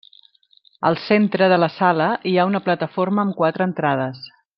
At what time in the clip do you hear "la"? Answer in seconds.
1.63-1.69